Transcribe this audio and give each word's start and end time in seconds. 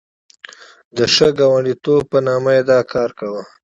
د 0.97 0.99
ښه 1.13 1.27
ګاونډیتوب 1.39 2.01
په 2.11 2.17
نامه 2.27 2.51
یې 2.57 2.63
دا 2.71 2.79
کار 2.93 3.09
کاوه. 3.19 3.43